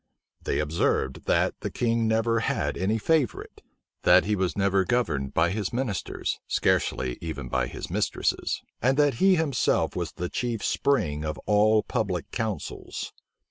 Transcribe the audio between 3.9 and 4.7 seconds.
that he was